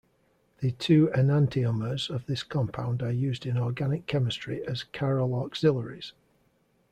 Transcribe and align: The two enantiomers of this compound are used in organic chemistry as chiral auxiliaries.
The 0.61 0.71
two 0.71 1.11
enantiomers 1.13 2.09
of 2.09 2.25
this 2.25 2.41
compound 2.41 3.03
are 3.03 3.11
used 3.11 3.45
in 3.45 3.55
organic 3.55 4.07
chemistry 4.07 4.65
as 4.67 4.83
chiral 4.91 5.39
auxiliaries. 5.45 6.13